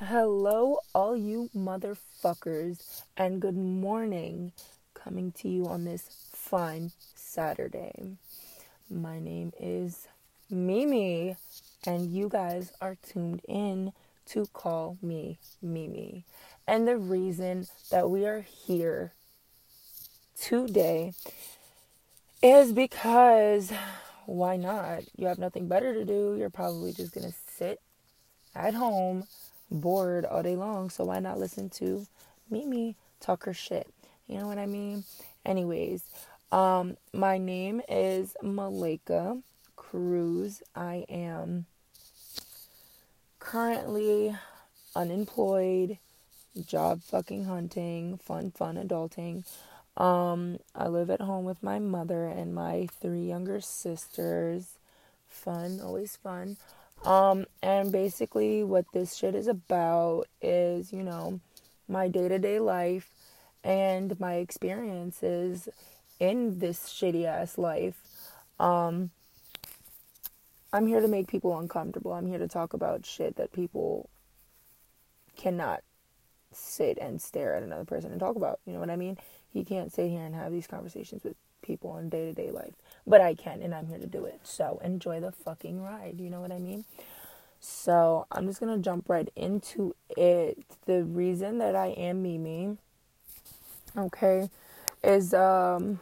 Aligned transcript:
Hello, 0.00 0.78
all 0.92 1.16
you 1.16 1.50
motherfuckers, 1.56 3.04
and 3.16 3.40
good 3.40 3.56
morning. 3.56 4.50
Coming 4.92 5.30
to 5.38 5.48
you 5.48 5.66
on 5.66 5.84
this 5.84 6.32
fine 6.32 6.90
Saturday. 7.14 8.16
My 8.90 9.20
name 9.20 9.52
is 9.56 10.08
Mimi, 10.50 11.36
and 11.86 12.12
you 12.12 12.28
guys 12.28 12.72
are 12.80 12.96
tuned 13.08 13.42
in 13.46 13.92
to 14.26 14.46
call 14.46 14.98
me 15.00 15.38
Mimi. 15.62 16.24
And 16.66 16.88
the 16.88 16.96
reason 16.96 17.68
that 17.92 18.10
we 18.10 18.26
are 18.26 18.40
here 18.40 19.12
today 20.36 21.12
is 22.42 22.72
because 22.72 23.72
why 24.26 24.56
not? 24.56 25.04
You 25.16 25.28
have 25.28 25.38
nothing 25.38 25.68
better 25.68 25.94
to 25.94 26.04
do. 26.04 26.34
You're 26.36 26.50
probably 26.50 26.92
just 26.92 27.14
going 27.14 27.30
to 27.30 27.38
sit 27.56 27.80
at 28.56 28.74
home 28.74 29.28
bored 29.74 30.24
all 30.24 30.42
day 30.42 30.56
long. 30.56 30.90
So 30.90 31.04
why 31.04 31.20
not 31.20 31.38
listen 31.38 31.68
to 31.70 32.06
Mimi 32.50 32.96
talk 33.20 33.44
her 33.44 33.54
shit? 33.54 33.88
You 34.26 34.38
know 34.38 34.46
what 34.46 34.58
I 34.58 34.66
mean? 34.66 35.04
Anyways, 35.44 36.04
um, 36.50 36.96
my 37.12 37.36
name 37.36 37.82
is 37.88 38.36
Malika 38.42 39.38
Cruz. 39.76 40.62
I 40.74 41.04
am 41.08 41.66
currently 43.38 44.34
unemployed, 44.96 45.98
job 46.66 47.02
fucking 47.02 47.44
hunting, 47.44 48.18
fun, 48.18 48.50
fun 48.50 48.76
adulting. 48.76 49.44
Um, 49.96 50.58
I 50.74 50.88
live 50.88 51.10
at 51.10 51.20
home 51.20 51.44
with 51.44 51.62
my 51.62 51.78
mother 51.78 52.26
and 52.26 52.54
my 52.54 52.88
three 53.00 53.26
younger 53.26 53.60
sisters. 53.60 54.78
Fun, 55.28 55.80
always 55.82 56.16
fun. 56.16 56.56
Um, 57.04 57.46
and 57.62 57.92
basically, 57.92 58.64
what 58.64 58.86
this 58.92 59.14
shit 59.14 59.34
is 59.34 59.46
about 59.46 60.24
is, 60.40 60.92
you 60.92 61.02
know, 61.02 61.40
my 61.88 62.08
day 62.08 62.28
to 62.28 62.38
day 62.38 62.58
life 62.58 63.10
and 63.62 64.18
my 64.18 64.34
experiences 64.34 65.68
in 66.18 66.58
this 66.58 66.88
shitty 66.88 67.26
ass 67.26 67.58
life. 67.58 68.00
Um, 68.58 69.10
I'm 70.72 70.86
here 70.86 71.00
to 71.00 71.08
make 71.08 71.28
people 71.28 71.58
uncomfortable. 71.58 72.12
I'm 72.12 72.26
here 72.26 72.38
to 72.38 72.48
talk 72.48 72.72
about 72.72 73.06
shit 73.06 73.36
that 73.36 73.52
people 73.52 74.08
cannot 75.36 75.82
sit 76.52 76.98
and 76.98 77.20
stare 77.20 77.54
at 77.54 77.62
another 77.62 77.84
person 77.84 78.10
and 78.10 78.20
talk 78.20 78.36
about. 78.36 78.60
You 78.66 78.72
know 78.72 78.80
what 78.80 78.90
I 78.90 78.96
mean? 78.96 79.18
You 79.52 79.64
can't 79.64 79.92
sit 79.92 80.08
here 80.08 80.22
and 80.22 80.34
have 80.34 80.52
these 80.52 80.66
conversations 80.66 81.22
with 81.22 81.36
people 81.64 81.96
in 81.96 82.08
day 82.08 82.26
to 82.26 82.32
day 82.32 82.50
life. 82.50 82.74
But 83.06 83.20
I 83.20 83.34
can, 83.34 83.62
and 83.62 83.74
I'm 83.74 83.86
here 83.86 83.98
to 83.98 84.06
do 84.06 84.24
it. 84.24 84.40
So 84.44 84.80
enjoy 84.84 85.20
the 85.20 85.32
fucking 85.32 85.82
ride. 85.82 86.20
You 86.20 86.30
know 86.30 86.40
what 86.40 86.52
I 86.52 86.58
mean? 86.58 86.84
So 87.60 88.26
I'm 88.30 88.46
just 88.46 88.60
gonna 88.60 88.78
jump 88.78 89.08
right 89.08 89.28
into 89.34 89.94
it. 90.16 90.64
The 90.86 91.02
reason 91.02 91.58
that 91.58 91.74
I 91.74 91.88
am 91.88 92.22
Mimi, 92.22 92.76
okay, 93.96 94.50
is 95.02 95.32
um, 95.32 96.00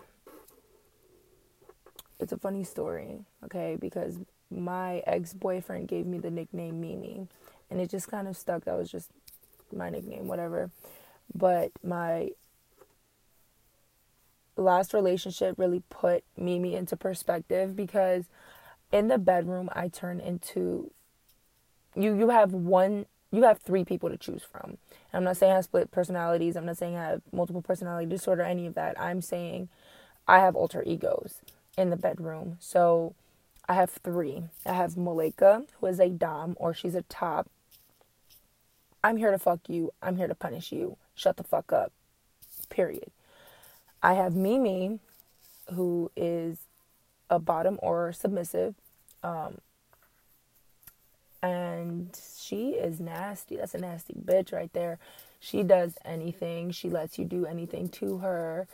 it's 2.18 2.32
a 2.32 2.36
funny 2.36 2.64
story, 2.64 3.20
okay, 3.44 3.76
because 3.80 4.18
my 4.50 5.02
ex 5.06 5.32
boyfriend 5.32 5.88
gave 5.88 6.06
me 6.06 6.18
the 6.18 6.30
nickname 6.30 6.80
Mimi, 6.80 7.28
and 7.70 7.80
it 7.80 7.88
just 7.90 8.08
kind 8.08 8.28
of 8.28 8.36
stuck. 8.36 8.64
That 8.64 8.76
was 8.76 8.90
just 8.90 9.10
my 9.72 9.88
nickname, 9.88 10.26
whatever. 10.28 10.70
But 11.34 11.72
my 11.82 12.30
last 14.56 14.92
relationship 14.94 15.58
really 15.58 15.82
put 15.88 16.24
Mimi 16.36 16.74
into 16.74 16.96
perspective 16.96 17.74
because 17.74 18.24
in 18.90 19.08
the 19.08 19.18
bedroom 19.18 19.70
I 19.72 19.88
turn 19.88 20.20
into 20.20 20.90
you 21.94 22.14
you 22.14 22.28
have 22.28 22.52
one 22.52 23.06
you 23.30 23.44
have 23.44 23.58
three 23.58 23.84
people 23.84 24.10
to 24.10 24.18
choose 24.18 24.42
from. 24.42 24.76
And 24.90 25.14
I'm 25.14 25.24
not 25.24 25.38
saying 25.38 25.52
I 25.52 25.56
have 25.56 25.64
split 25.64 25.90
personalities, 25.90 26.54
I'm 26.54 26.66
not 26.66 26.76
saying 26.76 26.96
I 26.96 27.08
have 27.08 27.22
multiple 27.32 27.62
personality 27.62 28.06
disorder, 28.06 28.42
any 28.42 28.66
of 28.66 28.74
that. 28.74 29.00
I'm 29.00 29.22
saying 29.22 29.68
I 30.28 30.38
have 30.38 30.54
alter 30.54 30.82
egos 30.86 31.36
in 31.76 31.90
the 31.90 31.96
bedroom. 31.96 32.58
So 32.60 33.14
I 33.68 33.74
have 33.74 33.90
three. 33.90 34.44
I 34.66 34.74
have 34.74 34.96
Malika, 34.96 35.64
who 35.80 35.86
is 35.86 35.98
a 35.98 36.10
dom 36.10 36.54
or 36.58 36.74
she's 36.74 36.94
a 36.94 37.02
top. 37.02 37.48
I'm 39.02 39.16
here 39.16 39.30
to 39.30 39.38
fuck 39.38 39.60
you. 39.68 39.90
I'm 40.02 40.16
here 40.16 40.28
to 40.28 40.34
punish 40.34 40.70
you. 40.70 40.96
Shut 41.14 41.36
the 41.36 41.42
fuck 41.42 41.72
up. 41.72 41.92
Period. 42.68 43.10
I 44.02 44.14
have 44.14 44.34
Mimi, 44.34 44.98
who 45.74 46.10
is 46.16 46.58
a 47.30 47.38
bottom 47.38 47.78
or 47.82 48.12
submissive. 48.12 48.74
Um, 49.22 49.58
and 51.42 52.18
she 52.38 52.70
is 52.70 53.00
nasty. 53.00 53.56
That's 53.56 53.74
a 53.74 53.78
nasty 53.78 54.14
bitch 54.14 54.52
right 54.52 54.72
there. 54.72 54.98
She 55.40 55.62
does 55.62 55.94
anything. 56.04 56.70
She 56.70 56.88
lets 56.88 57.18
you 57.18 57.24
do 57.24 57.46
anything 57.46 57.88
to 57.90 58.18
her. 58.18 58.68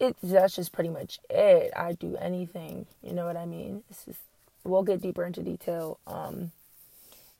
It 0.00 0.16
that's 0.22 0.56
just 0.56 0.72
pretty 0.72 0.90
much 0.90 1.18
it. 1.30 1.72
I 1.76 1.92
do 1.92 2.16
anything. 2.16 2.86
You 3.02 3.12
know 3.12 3.26
what 3.26 3.36
I 3.36 3.46
mean? 3.46 3.82
It's 3.90 4.04
just 4.04 4.20
we'll 4.64 4.82
get 4.82 5.02
deeper 5.02 5.24
into 5.24 5.42
detail 5.42 5.98
um 6.06 6.52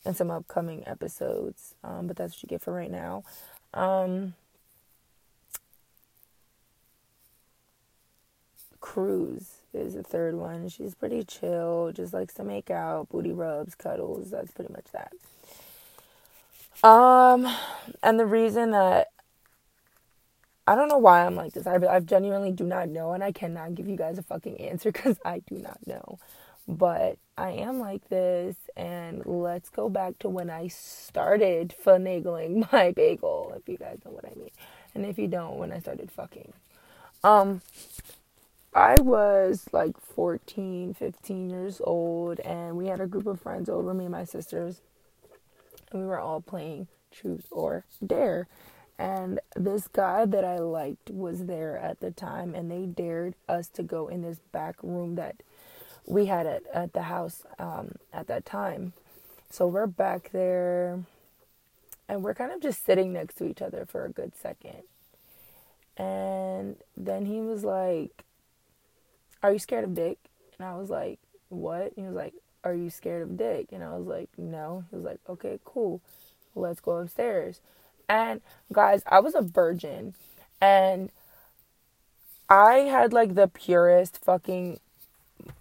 in 0.04 0.14
some 0.14 0.30
upcoming 0.30 0.86
episodes. 0.86 1.74
Um, 1.82 2.06
but 2.06 2.16
that's 2.16 2.34
what 2.34 2.42
you 2.44 2.48
get 2.48 2.62
for 2.62 2.72
right 2.72 2.90
now. 2.90 3.24
Um 3.74 4.34
Cruz 8.98 9.58
is 9.72 9.94
the 9.94 10.02
third 10.02 10.34
one. 10.34 10.68
She's 10.68 10.96
pretty 10.96 11.22
chill, 11.22 11.92
just 11.94 12.12
likes 12.12 12.34
to 12.34 12.42
make 12.42 12.68
out, 12.68 13.08
booty 13.08 13.30
rubs, 13.30 13.76
cuddles. 13.76 14.32
That's 14.32 14.50
pretty 14.50 14.72
much 14.72 14.86
that. 14.92 15.12
Um, 16.84 17.46
and 18.02 18.18
the 18.18 18.26
reason 18.26 18.72
that 18.72 19.06
I 20.66 20.74
don't 20.74 20.88
know 20.88 20.98
why 20.98 21.24
I'm 21.24 21.36
like 21.36 21.52
this. 21.52 21.64
I, 21.64 21.76
I 21.76 22.00
genuinely 22.00 22.50
do 22.50 22.64
not 22.64 22.88
know, 22.88 23.12
and 23.12 23.22
I 23.22 23.30
cannot 23.30 23.76
give 23.76 23.86
you 23.86 23.94
guys 23.94 24.18
a 24.18 24.22
fucking 24.24 24.60
answer 24.60 24.90
because 24.92 25.16
I 25.24 25.42
do 25.48 25.58
not 25.58 25.78
know. 25.86 26.18
But 26.66 27.18
I 27.36 27.50
am 27.50 27.78
like 27.78 28.08
this, 28.08 28.56
and 28.76 29.24
let's 29.26 29.70
go 29.70 29.88
back 29.88 30.18
to 30.18 30.28
when 30.28 30.50
I 30.50 30.66
started 30.66 31.72
finagling 31.86 32.68
my 32.72 32.90
bagel, 32.90 33.52
if 33.56 33.68
you 33.68 33.78
guys 33.78 33.98
know 34.04 34.10
what 34.10 34.24
I 34.24 34.34
mean. 34.36 34.50
And 34.92 35.06
if 35.06 35.18
you 35.20 35.28
don't, 35.28 35.56
when 35.56 35.70
I 35.70 35.78
started 35.78 36.10
fucking. 36.10 36.52
Um, 37.22 37.62
I 38.74 38.96
was 39.00 39.66
like 39.72 39.98
14, 40.00 40.94
15 40.94 41.50
years 41.50 41.80
old, 41.82 42.40
and 42.40 42.76
we 42.76 42.86
had 42.88 43.00
a 43.00 43.06
group 43.06 43.26
of 43.26 43.40
friends 43.40 43.68
over, 43.68 43.94
me 43.94 44.04
and 44.04 44.12
my 44.12 44.24
sisters, 44.24 44.80
and 45.90 46.02
we 46.02 46.06
were 46.06 46.20
all 46.20 46.40
playing 46.40 46.88
Truth 47.10 47.46
or 47.50 47.84
Dare. 48.04 48.46
And 48.98 49.40
this 49.56 49.88
guy 49.88 50.26
that 50.26 50.44
I 50.44 50.58
liked 50.58 51.10
was 51.10 51.46
there 51.46 51.78
at 51.78 52.00
the 52.00 52.10
time, 52.10 52.54
and 52.54 52.70
they 52.70 52.84
dared 52.84 53.34
us 53.48 53.68
to 53.70 53.82
go 53.82 54.08
in 54.08 54.22
this 54.22 54.38
back 54.52 54.76
room 54.82 55.14
that 55.14 55.36
we 56.04 56.26
had 56.26 56.46
at, 56.46 56.62
at 56.72 56.92
the 56.92 57.02
house 57.02 57.44
um, 57.58 57.92
at 58.12 58.26
that 58.26 58.44
time. 58.44 58.92
So 59.50 59.66
we're 59.66 59.86
back 59.86 60.30
there, 60.32 61.00
and 62.08 62.22
we're 62.22 62.34
kind 62.34 62.52
of 62.52 62.60
just 62.60 62.84
sitting 62.84 63.12
next 63.12 63.36
to 63.36 63.46
each 63.46 63.62
other 63.62 63.86
for 63.86 64.04
a 64.04 64.10
good 64.10 64.36
second. 64.36 64.82
And 65.96 66.76
then 66.96 67.26
he 67.26 67.40
was 67.40 67.64
like, 67.64 68.24
are 69.42 69.52
you 69.52 69.58
scared 69.58 69.84
of 69.84 69.94
dick? 69.94 70.18
And 70.58 70.66
I 70.66 70.76
was 70.76 70.90
like, 70.90 71.18
what? 71.48 71.92
he 71.96 72.02
was 72.02 72.14
like, 72.14 72.34
are 72.64 72.74
you 72.74 72.90
scared 72.90 73.22
of 73.22 73.36
dick? 73.36 73.68
And 73.72 73.82
I 73.82 73.96
was 73.96 74.06
like, 74.06 74.28
no. 74.36 74.84
He 74.90 74.96
was 74.96 75.04
like, 75.04 75.20
okay, 75.28 75.58
cool. 75.64 76.00
Let's 76.54 76.80
go 76.80 76.98
upstairs. 76.98 77.60
And 78.08 78.40
guys, 78.72 79.02
I 79.06 79.20
was 79.20 79.34
a 79.34 79.42
virgin 79.42 80.14
and 80.60 81.10
I 82.48 82.74
had 82.90 83.12
like 83.12 83.34
the 83.34 83.48
purest 83.48 84.24
fucking 84.24 84.80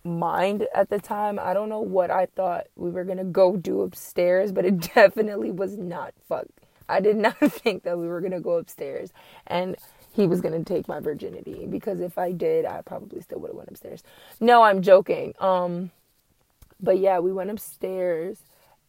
mind 0.04 0.68
at 0.74 0.90
the 0.90 1.00
time. 1.00 1.40
I 1.40 1.54
don't 1.54 1.70
know 1.70 1.82
what 1.82 2.10
I 2.10 2.28
thought 2.28 2.68
we 2.76 2.90
were 2.90 3.04
gonna 3.04 3.26
go 3.26 3.58
do 3.58 3.82
upstairs, 3.82 4.52
but 4.52 4.66
it 4.66 4.80
definitely 4.96 5.52
was 5.52 5.78
not 5.78 6.14
fuck. 6.28 6.48
I 6.90 7.02
did 7.02 7.18
not 7.18 7.38
think 7.40 7.84
that 7.84 7.98
we 7.98 8.08
were 8.08 8.22
gonna 8.22 8.40
go 8.40 8.58
upstairs. 8.58 9.12
And 9.46 9.76
he 10.18 10.26
was 10.28 10.42
going 10.42 10.58
to 10.58 10.74
take 10.74 10.88
my 10.88 11.00
virginity 11.00 11.68
because 11.70 12.02
if 12.02 12.18
I 12.18 12.32
did, 12.32 12.66
I 12.66 12.82
probably 12.82 13.22
still 13.22 13.40
would 13.40 13.50
have 13.50 13.56
went 13.56 13.70
upstairs. 13.70 14.04
No, 14.40 14.64
I'm 14.64 14.82
joking. 14.82 15.34
Um 15.40 15.92
but 16.82 17.00
yeah, 17.00 17.20
we 17.20 17.32
went 17.32 17.50
upstairs 17.50 18.38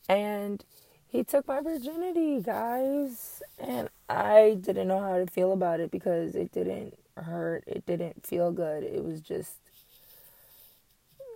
and 0.08 0.64
he 1.06 1.25
took 1.25 1.46
my 1.46 1.60
virginity, 1.60 2.40
guys, 2.42 3.42
and 3.58 3.88
I 4.08 4.58
didn't 4.60 4.88
know 4.88 5.00
how 5.00 5.16
to 5.16 5.26
feel 5.26 5.52
about 5.52 5.80
it 5.80 5.90
because 5.90 6.34
it 6.34 6.52
didn't 6.52 6.98
hurt, 7.16 7.64
it 7.66 7.86
didn't 7.86 8.26
feel 8.26 8.50
good. 8.50 8.82
It 8.82 9.04
was 9.04 9.20
just 9.20 9.56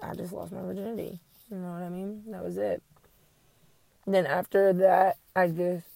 I 0.03 0.15
just 0.15 0.33
lost 0.33 0.53
my 0.53 0.63
virginity. 0.63 1.21
You 1.51 1.59
know 1.59 1.71
what 1.71 1.83
I 1.83 1.91
mean? 1.91 2.25
That 2.29 2.43
was 2.43 2.57
it. 2.57 2.83
Then 4.07 4.27
after 4.27 4.73
that, 4.73 5.19
I 5.37 5.49
just 5.49 5.87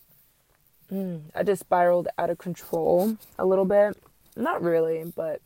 Mm, 0.92 1.22
I 1.34 1.42
just 1.42 1.60
spiraled 1.60 2.08
out 2.16 2.30
of 2.30 2.38
control 2.38 3.16
a 3.38 3.44
little 3.46 3.64
bit. 3.64 3.96
Not 4.36 4.62
really, 4.62 5.12
but 5.16 5.40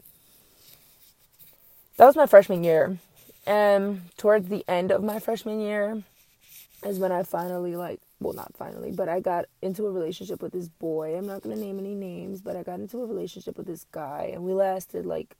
that 1.97 2.07
was 2.07 2.17
my 2.17 2.27
freshman 2.27 2.65
year. 2.65 2.99
And 3.47 4.03
towards 4.17 4.49
the 4.49 4.65
end 4.69 4.91
of 4.91 5.03
my 5.03 5.19
freshman 5.19 5.61
year 5.61 6.03
is 6.85 6.99
when 6.99 7.13
I 7.13 7.23
finally 7.23 7.77
like 7.77 8.01
well, 8.21 8.35
not 8.35 8.55
finally, 8.55 8.93
but 8.93 9.09
I 9.09 9.21
got 9.21 9.47
into 9.63 9.87
a 9.87 9.91
relationship 9.91 10.43
with 10.43 10.53
this 10.53 10.69
boy. 10.69 11.17
I'm 11.17 11.27
not 11.27 11.43
going 11.43 11.57
to 11.57 11.61
name 11.61 11.79
any 11.79 11.95
names, 11.95 12.43
but 12.43 12.55
I 12.55 12.63
got 12.63 12.79
into 12.79 13.03
a 13.03 13.07
relationship 13.07 13.57
with 13.57 13.67
this 13.67 13.87
guy, 13.91 14.31
and 14.33 14.45
we 14.45 14.53
lasted 14.53 15.07
like 15.07 15.37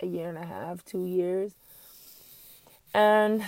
a 0.00 0.06
year 0.06 0.30
and 0.30 0.38
a 0.38 0.46
half, 0.46 0.82
two 0.84 1.04
years. 1.04 1.52
And 2.94 3.44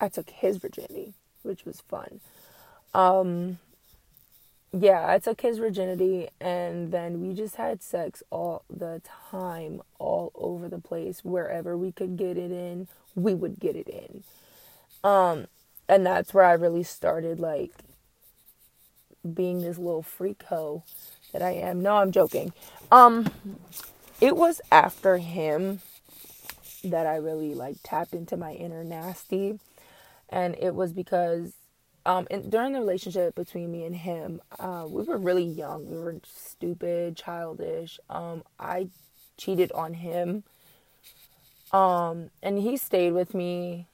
I 0.00 0.08
took 0.08 0.30
his 0.30 0.58
virginity, 0.58 1.14
which 1.44 1.64
was 1.64 1.80
fun. 1.82 2.20
Um, 2.92 3.58
yeah, 4.72 5.04
I 5.08 5.18
took 5.18 5.40
his 5.40 5.58
virginity, 5.58 6.28
and 6.40 6.90
then 6.90 7.20
we 7.20 7.34
just 7.34 7.56
had 7.56 7.82
sex 7.82 8.22
all 8.30 8.64
the 8.68 9.00
time, 9.30 9.82
all 9.98 10.32
over 10.34 10.68
the 10.68 10.80
place. 10.80 11.24
Wherever 11.24 11.76
we 11.76 11.92
could 11.92 12.16
get 12.16 12.36
it 12.36 12.50
in, 12.50 12.88
we 13.14 13.34
would 13.34 13.60
get 13.60 13.76
it 13.76 13.88
in. 13.88 14.24
Um, 15.08 15.46
and 15.88 16.04
that's 16.04 16.34
where 16.34 16.44
I 16.44 16.54
really 16.54 16.82
started 16.82 17.38
like 17.38 17.72
being 19.32 19.62
this 19.62 19.78
little 19.78 20.02
freak 20.02 20.42
hoe 20.44 20.82
that 21.32 21.42
I 21.42 21.50
am. 21.50 21.82
No, 21.82 21.96
I'm 21.96 22.10
joking. 22.10 22.52
Um, 22.90 23.30
it 24.20 24.36
was 24.36 24.60
after 24.72 25.18
him 25.18 25.80
that 26.82 27.06
I 27.06 27.16
really 27.16 27.54
like 27.54 27.76
tapped 27.82 28.12
into 28.12 28.36
my 28.36 28.52
inner 28.52 28.84
nasty, 28.84 29.58
and 30.28 30.56
it 30.58 30.74
was 30.74 30.92
because 30.92 31.54
um 32.06 32.26
in, 32.30 32.50
during 32.50 32.72
the 32.72 32.80
relationship 32.80 33.34
between 33.34 33.70
me 33.70 33.84
and 33.84 33.96
him, 33.96 34.40
uh, 34.58 34.86
we 34.88 35.02
were 35.02 35.18
really 35.18 35.44
young. 35.44 35.90
We 35.90 35.98
were 35.98 36.16
stupid, 36.24 37.16
childish. 37.16 37.98
Um, 38.10 38.42
I 38.58 38.88
cheated 39.36 39.72
on 39.72 39.94
him. 39.94 40.44
Um, 41.72 42.30
and 42.42 42.58
he 42.58 42.76
stayed 42.76 43.12
with 43.12 43.34
me 43.34 43.88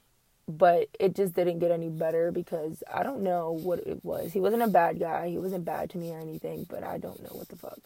but 0.57 0.87
it 0.99 1.15
just 1.15 1.35
didn't 1.35 1.59
get 1.59 1.71
any 1.71 1.89
better 1.89 2.31
because 2.31 2.83
I 2.91 3.03
don't 3.03 3.21
know 3.21 3.51
what 3.51 3.79
it 3.79 4.03
was. 4.03 4.33
He 4.33 4.39
wasn't 4.39 4.63
a 4.63 4.67
bad 4.67 4.99
guy. 4.99 5.29
He 5.29 5.37
wasn't 5.37 5.65
bad 5.65 5.89
to 5.91 5.97
me 5.97 6.11
or 6.11 6.19
anything, 6.19 6.65
but 6.69 6.83
I 6.83 6.97
don't 6.97 7.21
know 7.21 7.31
what 7.31 7.47
the 7.49 7.55
fuck. 7.55 7.79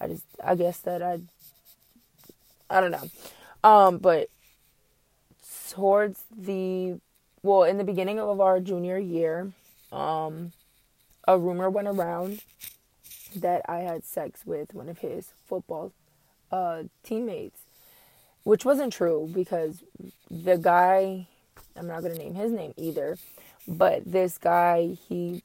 I 0.00 0.08
just 0.08 0.24
I 0.42 0.54
guess 0.54 0.78
that 0.80 1.02
I 1.02 1.20
I 2.70 2.80
don't 2.80 2.90
know. 2.90 3.08
Um 3.62 3.98
but 3.98 4.28
towards 5.70 6.24
the 6.36 7.00
well, 7.44 7.62
in 7.62 7.78
the 7.78 7.84
beginning 7.84 8.18
of 8.18 8.40
our 8.40 8.58
junior 8.58 8.98
year, 8.98 9.52
um 9.92 10.52
a 11.28 11.38
rumor 11.38 11.70
went 11.70 11.88
around 11.88 12.42
that 13.36 13.62
I 13.68 13.78
had 13.78 14.04
sex 14.04 14.44
with 14.44 14.74
one 14.74 14.88
of 14.88 14.98
his 14.98 15.28
football 15.46 15.92
uh 16.50 16.84
teammates, 17.04 17.60
which 18.42 18.64
wasn't 18.64 18.92
true 18.92 19.30
because 19.32 19.84
the 20.30 20.58
guy 20.58 21.28
I'm 21.76 21.86
not 21.86 22.02
going 22.02 22.14
to 22.14 22.18
name 22.18 22.34
his 22.34 22.52
name 22.52 22.72
either. 22.76 23.18
But 23.66 24.04
this 24.04 24.38
guy, 24.38 24.96
he 25.08 25.42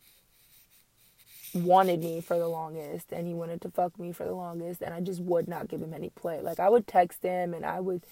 wanted 1.54 2.02
me 2.02 2.22
for 2.22 2.38
the 2.38 2.48
longest 2.48 3.12
and 3.12 3.26
he 3.26 3.34
wanted 3.34 3.62
to 3.62 3.72
fuck 3.72 3.98
me 3.98 4.12
for 4.12 4.24
the 4.26 4.34
longest 4.34 4.82
and 4.82 4.94
I 4.94 5.00
just 5.02 5.20
would 5.22 5.48
not 5.48 5.68
give 5.68 5.82
him 5.82 5.94
any 5.94 6.10
play. 6.10 6.42
Like 6.42 6.60
I 6.60 6.70
would 6.70 6.86
text 6.86 7.24
him 7.24 7.54
and 7.54 7.66
I 7.66 7.80
would 7.80 8.04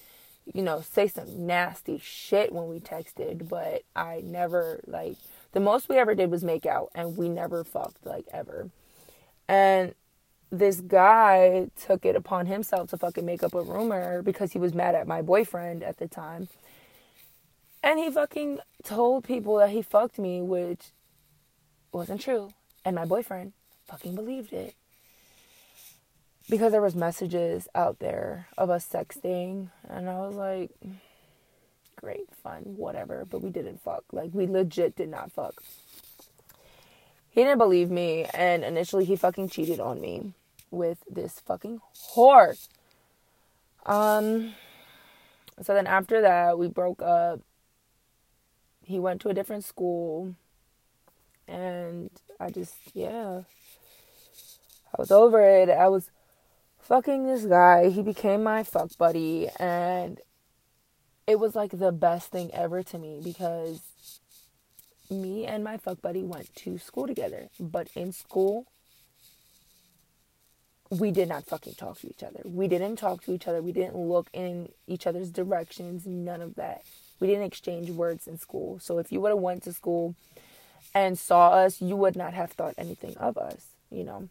you 0.54 0.62
know 0.62 0.82
say 0.82 1.08
some 1.08 1.46
nasty 1.46 2.00
shit 2.00 2.52
when 2.52 2.68
we 2.68 2.80
texted, 2.80 3.48
but 3.50 3.84
I 3.96 4.22
never 4.24 4.82
like 4.88 5.18
the 5.52 5.60
most 5.60 5.90
we 5.90 5.98
ever 5.98 6.16
did 6.16 6.32
was 6.32 6.44
make 6.44 6.66
out 6.66 6.90
and 6.96 7.18
we 7.18 7.30
never 7.30 7.64
fucked 7.64 8.06
like 8.06 8.26
ever. 8.34 8.70
And 9.48 9.96
this 10.52 10.82
guy 10.82 11.70
took 11.80 12.06
it 12.06 12.16
upon 12.16 12.46
himself 12.46 12.90
to 12.90 12.98
fucking 12.98 13.26
make 13.26 13.44
up 13.44 13.54
a 13.54 13.62
rumor 13.62 14.22
because 14.22 14.54
he 14.54 14.60
was 14.60 14.74
mad 14.74 14.96
at 14.96 15.08
my 15.08 15.22
boyfriend 15.22 15.84
at 15.84 15.98
the 15.98 16.08
time 16.08 16.48
and 17.84 18.00
he 18.00 18.10
fucking 18.10 18.60
told 18.84 19.24
people 19.24 19.58
that 19.58 19.70
he 19.70 19.82
fucked 19.82 20.20
me, 20.20 20.42
which 20.42 20.92
wasn't 21.92 22.22
true. 22.22 22.50
And 22.84 22.96
my 22.96 23.06
boyfriend 23.06 23.54
fucking 23.86 24.16
believed 24.16 24.52
it. 24.52 24.76
Because 26.50 26.72
there 26.72 26.82
was 26.82 26.96
messages 26.96 27.68
out 27.76 28.00
there 28.00 28.48
of 28.58 28.70
us 28.70 28.88
sexting 28.88 29.70
and 29.90 30.10
I 30.10 30.18
was 30.20 30.36
like 30.36 30.72
great, 31.98 32.34
fun, 32.42 32.62
whatever, 32.78 33.26
but 33.30 33.42
we 33.42 33.50
didn't 33.50 33.82
fuck. 33.82 34.04
Like 34.12 34.30
we 34.34 34.48
legit 34.48 34.96
did 34.96 35.10
not 35.10 35.32
fuck. 35.32 35.62
He 37.30 37.44
didn't 37.44 37.58
believe 37.58 37.92
me 37.92 38.26
and 38.34 38.64
initially 38.64 39.04
he 39.04 39.16
fucking 39.16 39.50
cheated 39.50 39.80
on 39.80 40.00
me 40.00 40.34
with 40.72 41.00
this 41.10 41.40
fucking 41.42 41.82
whore. 42.16 42.58
Um 43.86 44.54
so 45.62 45.74
then 45.74 45.88
after 45.88 46.22
that 46.22 46.58
we 46.58 46.68
broke 46.68 47.02
up 47.02 47.42
he 48.84 49.00
went 49.00 49.20
to 49.22 49.30
a 49.30 49.34
different 49.34 49.66
school 49.66 50.34
and 51.46 52.10
I 52.40 52.52
just 52.52 52.76
yeah 52.94 53.42
I 54.94 54.96
was 55.02 55.12
over 55.12 55.42
it. 55.42 55.70
I 55.70 55.90
was 55.90 56.10
fucking 56.88 57.28
this 57.28 57.46
guy. 57.46 57.90
He 57.90 58.02
became 58.02 58.44
my 58.44 58.64
fuck 58.64 58.98
buddy 58.98 59.50
and 59.60 60.22
it 61.28 61.38
was 61.38 61.54
like 61.54 61.78
the 61.78 61.92
best 61.92 62.32
thing 62.32 62.50
ever 62.54 62.82
to 62.84 62.98
me 62.98 63.20
because 63.22 63.82
me 65.10 65.46
and 65.46 65.64
my 65.66 65.78
fuck 65.78 66.02
buddy 66.02 66.24
went 66.24 66.56
to 66.56 66.78
school 66.78 67.06
together. 67.06 67.50
But 67.60 67.90
in 67.94 68.14
school 68.14 68.68
we 70.90 71.12
did 71.12 71.28
not 71.28 71.46
fucking 71.46 71.74
talk 71.74 72.00
to 72.00 72.08
each 72.08 72.24
other. 72.24 72.40
We 72.46 72.70
didn't 72.70 72.96
talk 72.96 73.22
to 73.26 73.34
each 73.34 73.48
other. 73.50 73.62
We 73.62 73.74
didn't 73.74 73.98
look 73.98 74.30
in 74.32 74.70
each 74.88 75.06
other's 75.06 75.30
directions. 75.30 76.06
None 76.06 76.42
of 76.42 76.56
that. 76.56 76.84
We 77.20 77.28
didn't 77.28 77.44
exchange 77.44 77.90
words 77.90 78.28
in 78.28 78.38
school. 78.38 78.80
So 78.80 78.98
if 78.98 79.12
you 79.12 79.20
would 79.20 79.32
have 79.32 79.40
went 79.40 79.64
to 79.64 79.74
school 79.74 80.16
and 80.94 81.20
saw 81.20 81.50
us, 81.50 81.82
you 81.82 81.98
would 81.98 82.16
not 82.16 82.34
have 82.34 82.52
thought 82.54 82.76
anything 82.78 83.18
of 83.18 83.38
us, 83.38 83.66
you 83.92 84.06
know. 84.06 84.30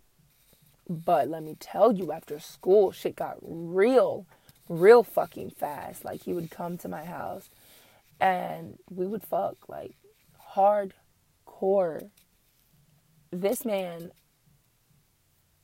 But 0.88 1.28
let 1.28 1.42
me 1.42 1.56
tell 1.58 1.92
you, 1.92 2.12
after 2.12 2.38
school, 2.38 2.92
shit 2.92 3.16
got 3.16 3.38
real, 3.42 4.26
real 4.68 5.02
fucking 5.02 5.50
fast. 5.50 6.04
Like 6.04 6.22
he 6.22 6.32
would 6.32 6.50
come 6.50 6.78
to 6.78 6.88
my 6.88 7.04
house 7.04 7.48
and 8.20 8.78
we 8.90 9.06
would 9.06 9.22
fuck 9.22 9.68
like 9.68 9.94
hardcore. 10.54 12.10
This 13.30 13.64
man, 13.64 14.12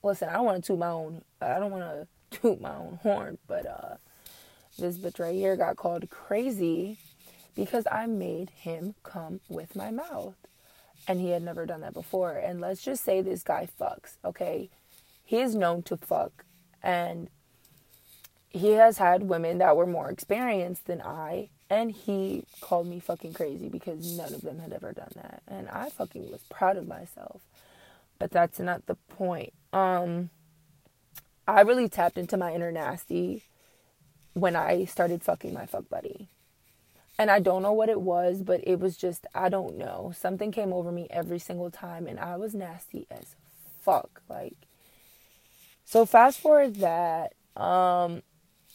listen, 0.02 0.28
I 0.28 0.34
don't 0.34 0.44
want 0.44 0.62
to 0.62 0.66
toot 0.66 0.78
my 0.78 0.88
own, 0.88 1.22
I 1.40 1.58
don't 1.58 1.70
want 1.70 1.84
to 1.84 2.06
toot 2.38 2.60
my 2.60 2.74
own 2.74 2.98
horn, 3.02 3.38
but 3.46 3.66
uh, 3.66 3.96
this 4.78 4.98
bitch 4.98 5.20
right 5.20 5.34
here 5.34 5.56
got 5.56 5.76
called 5.76 6.10
crazy 6.10 6.98
because 7.54 7.86
I 7.90 8.06
made 8.06 8.50
him 8.50 8.94
come 9.02 9.40
with 9.48 9.76
my 9.76 9.90
mouth. 9.90 10.34
And 11.08 11.20
he 11.20 11.30
had 11.30 11.42
never 11.42 11.66
done 11.66 11.80
that 11.80 11.94
before. 11.94 12.36
And 12.36 12.60
let's 12.60 12.80
just 12.80 13.02
say 13.02 13.22
this 13.22 13.42
guy 13.42 13.68
fucks, 13.80 14.18
okay? 14.24 14.70
He 15.32 15.40
is 15.40 15.54
known 15.54 15.82
to 15.84 15.96
fuck. 15.96 16.44
And 16.82 17.30
he 18.50 18.72
has 18.72 18.98
had 18.98 19.22
women 19.22 19.56
that 19.56 19.78
were 19.78 19.86
more 19.86 20.10
experienced 20.10 20.84
than 20.84 21.00
I. 21.00 21.48
And 21.70 21.90
he 21.90 22.44
called 22.60 22.86
me 22.86 23.00
fucking 23.00 23.32
crazy 23.32 23.70
because 23.70 24.14
none 24.14 24.34
of 24.34 24.42
them 24.42 24.58
had 24.58 24.74
ever 24.74 24.92
done 24.92 25.12
that. 25.14 25.42
And 25.48 25.70
I 25.70 25.88
fucking 25.88 26.30
was 26.30 26.42
proud 26.50 26.76
of 26.76 26.86
myself. 26.86 27.40
But 28.18 28.30
that's 28.30 28.60
not 28.60 28.84
the 28.84 28.96
point. 28.96 29.54
Um, 29.72 30.28
I 31.48 31.62
really 31.62 31.88
tapped 31.88 32.18
into 32.18 32.36
my 32.36 32.52
inner 32.52 32.70
nasty 32.70 33.44
when 34.34 34.54
I 34.54 34.84
started 34.84 35.22
fucking 35.22 35.54
my 35.54 35.64
fuck 35.64 35.88
buddy 35.88 36.28
and 37.18 37.30
I 37.30 37.40
don't 37.40 37.62
know 37.62 37.72
what 37.72 37.88
it 37.88 38.02
was, 38.02 38.42
but 38.42 38.60
it 38.66 38.80
was 38.80 38.98
just 38.98 39.26
I 39.34 39.48
don't 39.48 39.78
know. 39.78 40.12
Something 40.14 40.52
came 40.52 40.74
over 40.74 40.92
me 40.92 41.06
every 41.08 41.38
single 41.38 41.70
time 41.70 42.06
and 42.06 42.20
I 42.20 42.36
was 42.36 42.54
nasty 42.54 43.06
as 43.10 43.34
fuck. 43.80 44.20
Like 44.28 44.56
so 45.92 46.06
fast 46.06 46.40
forward 46.40 46.76
that 46.76 47.34
um 47.54 48.22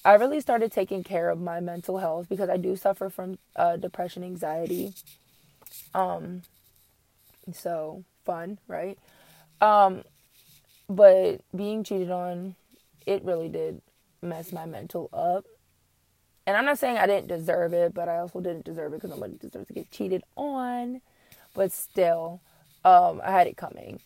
I 0.06 0.14
really 0.14 0.40
started 0.40 0.72
taking 0.72 1.04
care 1.04 1.32
of 1.32 1.42
my 1.42 1.60
mental 1.60 1.98
health 1.98 2.30
because 2.30 2.48
I 2.48 2.58
do 2.58 2.76
suffer 2.76 3.10
from 3.10 3.40
uh, 3.56 3.76
depression, 3.78 4.24
anxiety. 4.24 4.94
Um 5.96 6.44
so 7.52 8.04
fun, 8.24 8.60
right? 8.68 9.00
Um 9.62 10.04
but 10.88 11.42
being 11.56 11.84
cheated 11.84 12.12
on 12.12 12.54
it 13.08 13.26
really 13.26 13.50
did 13.50 13.82
mess 14.22 14.52
my 14.52 14.68
mental 14.68 15.10
up 15.12 15.44
and 16.46 16.56
I'm 16.56 16.66
not 16.66 16.78
saying 16.78 17.00
I 17.00 17.08
didn't 17.08 17.30
deserve 17.30 17.74
it, 17.74 17.96
but 17.96 18.08
I 18.08 18.20
also 18.20 18.42
didn't 18.42 18.64
deserve 18.66 18.94
it 18.94 18.98
because 19.02 19.10
nobody 19.10 19.38
deserves 19.40 19.68
to 19.70 19.74
get 19.74 19.90
cheated 19.90 20.24
on. 20.36 21.02
But 21.56 21.72
still, 21.72 22.42
um, 22.86 23.22
I 23.24 23.32
had 23.32 23.48
it 23.48 23.58
coming. 23.58 24.02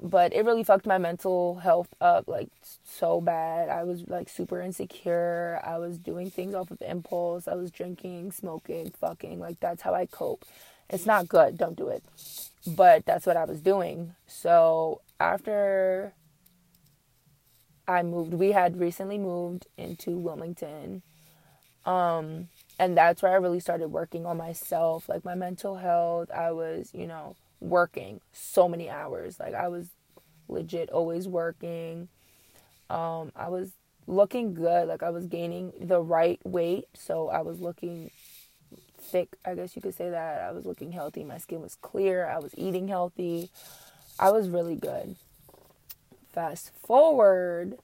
But 0.00 0.34
it 0.34 0.44
really 0.44 0.62
fucked 0.62 0.86
my 0.86 0.98
mental 0.98 1.56
health 1.56 1.88
up 2.00 2.28
like 2.28 2.48
so 2.84 3.20
bad. 3.20 3.70
I 3.70 3.84
was 3.84 4.06
like 4.08 4.28
super 4.28 4.60
insecure. 4.60 5.60
I 5.64 5.78
was 5.78 5.96
doing 5.98 6.30
things 6.30 6.54
off 6.54 6.70
of 6.70 6.82
impulse. 6.82 7.48
I 7.48 7.54
was 7.54 7.70
drinking, 7.70 8.32
smoking, 8.32 8.90
fucking. 8.90 9.40
Like 9.40 9.58
that's 9.60 9.82
how 9.82 9.94
I 9.94 10.06
cope. 10.06 10.44
It's 10.90 11.06
not 11.06 11.28
good. 11.28 11.56
Don't 11.56 11.76
do 11.76 11.88
it. 11.88 12.04
But 12.66 13.06
that's 13.06 13.26
what 13.26 13.36
I 13.36 13.44
was 13.44 13.60
doing. 13.60 14.14
So 14.26 15.00
after 15.18 16.12
I 17.88 18.02
moved, 18.02 18.34
we 18.34 18.52
had 18.52 18.78
recently 18.78 19.18
moved 19.18 19.66
into 19.78 20.18
Wilmington 20.18 21.02
um, 21.86 22.48
and 22.78 22.96
that's 22.96 23.22
where 23.22 23.32
I 23.32 23.36
really 23.36 23.60
started 23.60 23.88
working 23.88 24.26
on 24.26 24.36
myself, 24.36 25.08
like 25.08 25.24
my 25.24 25.36
mental 25.36 25.76
health. 25.76 26.30
I 26.32 26.50
was, 26.50 26.90
you 26.92 27.06
know, 27.06 27.36
working 27.60 28.20
so 28.32 28.68
many 28.68 28.90
hours. 28.90 29.38
Like 29.40 29.54
I 29.54 29.68
was 29.68 29.88
legit 30.48 30.90
always 30.90 31.26
working. 31.28 32.08
Um, 32.88 33.32
I 33.34 33.48
was 33.48 33.72
looking 34.06 34.54
good. 34.54 34.88
Like 34.88 35.02
I 35.02 35.10
was 35.10 35.26
gaining 35.26 35.72
the 35.80 36.00
right 36.00 36.40
weight, 36.44 36.86
so 36.94 37.28
I 37.28 37.42
was 37.42 37.60
looking 37.60 38.10
thick. 38.98 39.36
I 39.44 39.54
guess 39.54 39.76
you 39.76 39.82
could 39.82 39.94
say 39.94 40.10
that. 40.10 40.42
I 40.42 40.52
was 40.52 40.66
looking 40.66 40.92
healthy. 40.92 41.24
My 41.24 41.38
skin 41.38 41.60
was 41.60 41.76
clear. 41.76 42.26
I 42.26 42.38
was 42.38 42.52
eating 42.56 42.88
healthy. 42.88 43.50
I 44.18 44.30
was 44.30 44.48
really 44.48 44.76
good. 44.76 45.16
Fast 46.32 46.70
forward, 46.86 47.78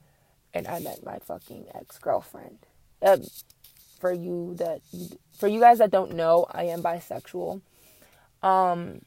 and 0.52 0.66
I 0.66 0.78
met 0.78 1.04
my 1.04 1.18
fucking 1.18 1.66
ex 1.74 1.98
girlfriend. 1.98 2.58
Um, 3.00 3.22
for 3.98 4.12
you 4.12 4.54
that 4.58 4.80
for 5.38 5.48
you 5.48 5.60
guys 5.60 5.78
that 5.78 5.90
don't 5.90 6.14
know, 6.14 6.46
I 6.50 6.64
am 6.64 6.82
bisexual. 6.82 7.62
Um 8.42 9.02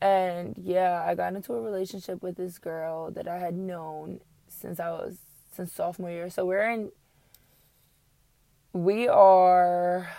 and 0.00 0.54
yeah, 0.56 1.02
I 1.06 1.14
got 1.14 1.34
into 1.34 1.52
a 1.54 1.60
relationship 1.60 2.22
with 2.22 2.36
this 2.36 2.58
girl 2.58 3.10
that 3.12 3.28
I 3.28 3.38
had 3.38 3.54
known 3.54 4.20
since 4.48 4.80
I 4.80 4.90
was 4.90 5.18
since 5.52 5.72
sophomore 5.72 6.10
year. 6.10 6.30
So 6.30 6.44
we're 6.44 6.70
in 6.70 6.92
we 8.72 9.08
are 9.08 10.10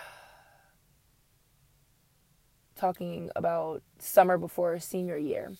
talking 2.76 3.30
about 3.36 3.82
summer 3.98 4.36
before 4.36 4.78
senior 4.80 5.16
year. 5.16 5.52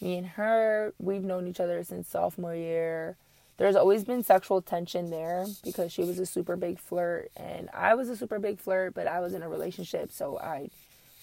Me 0.00 0.16
and 0.16 0.26
her, 0.26 0.94
we've 0.98 1.24
known 1.24 1.46
each 1.46 1.60
other 1.60 1.82
since 1.84 2.08
sophomore 2.08 2.54
year 2.54 3.16
there's 3.60 3.76
always 3.76 4.04
been 4.04 4.22
sexual 4.22 4.62
tension 4.62 5.10
there 5.10 5.44
because 5.62 5.92
she 5.92 6.00
was 6.00 6.18
a 6.18 6.24
super 6.24 6.56
big 6.56 6.78
flirt 6.78 7.30
and 7.36 7.68
I 7.74 7.94
was 7.94 8.08
a 8.08 8.16
super 8.16 8.38
big 8.38 8.58
flirt, 8.58 8.94
but 8.94 9.06
I 9.06 9.20
was 9.20 9.34
in 9.34 9.42
a 9.42 9.50
relationship, 9.50 10.10
so 10.10 10.38
I, 10.38 10.70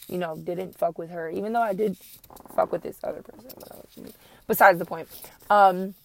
you 0.07 0.17
know, 0.17 0.35
didn't 0.35 0.77
fuck 0.77 0.97
with 0.97 1.09
her, 1.09 1.29
even 1.29 1.53
though 1.53 1.61
I 1.61 1.73
did 1.73 1.97
fuck 2.55 2.71
with 2.71 2.83
this 2.83 2.99
other 3.03 3.21
person. 3.21 4.13
Besides 4.47 4.79
the 4.79 4.85
point, 4.85 5.07
um, 5.49 5.95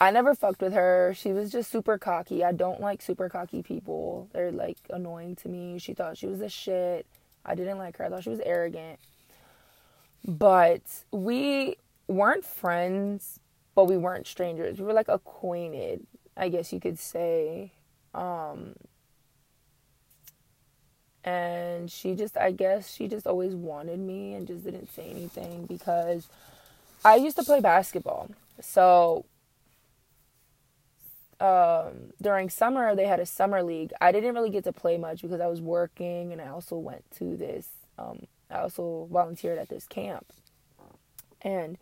I 0.00 0.10
never 0.10 0.34
fucked 0.34 0.60
with 0.60 0.72
her. 0.72 1.14
She 1.16 1.32
was 1.32 1.50
just 1.52 1.70
super 1.70 1.98
cocky. 1.98 2.44
I 2.44 2.52
don't 2.52 2.80
like 2.80 3.02
super 3.02 3.28
cocky 3.28 3.62
people. 3.62 4.28
They're 4.32 4.52
like 4.52 4.78
annoying 4.90 5.36
to 5.36 5.48
me. 5.48 5.78
She 5.78 5.94
thought 5.94 6.18
she 6.18 6.26
was 6.26 6.40
a 6.40 6.48
shit. 6.48 7.06
I 7.44 7.54
didn't 7.54 7.78
like 7.78 7.96
her. 7.98 8.04
I 8.04 8.08
thought 8.08 8.24
she 8.24 8.30
was 8.30 8.40
arrogant. 8.40 8.98
But 10.24 10.82
we 11.10 11.76
weren't 12.08 12.44
friends 12.44 13.40
but 13.74 13.84
we 13.84 13.96
weren't 13.96 14.26
strangers. 14.26 14.78
We 14.78 14.84
were 14.84 14.92
like 14.92 15.08
acquainted, 15.08 16.06
I 16.36 16.48
guess 16.48 16.72
you 16.72 16.80
could 16.80 16.98
say. 16.98 17.72
Um, 18.14 18.74
and 21.24 21.90
she 21.90 22.14
just, 22.14 22.36
I 22.36 22.50
guess, 22.50 22.92
she 22.92 23.08
just 23.08 23.26
always 23.26 23.54
wanted 23.54 24.00
me 24.00 24.34
and 24.34 24.46
just 24.46 24.64
didn't 24.64 24.92
say 24.92 25.08
anything 25.10 25.66
because 25.66 26.28
I 27.04 27.16
used 27.16 27.36
to 27.36 27.44
play 27.44 27.60
basketball. 27.60 28.30
So 28.60 29.24
um, 31.40 32.12
during 32.20 32.50
summer, 32.50 32.94
they 32.94 33.06
had 33.06 33.20
a 33.20 33.26
summer 33.26 33.62
league. 33.62 33.92
I 34.00 34.12
didn't 34.12 34.34
really 34.34 34.50
get 34.50 34.64
to 34.64 34.72
play 34.72 34.96
much 34.96 35.22
because 35.22 35.40
I 35.40 35.46
was 35.46 35.60
working 35.60 36.32
and 36.32 36.40
I 36.40 36.48
also 36.48 36.76
went 36.76 37.04
to 37.18 37.36
this, 37.36 37.68
um, 37.98 38.26
I 38.50 38.58
also 38.58 39.08
volunteered 39.10 39.58
at 39.58 39.68
this 39.68 39.86
camp. 39.86 40.26
And 41.42 41.78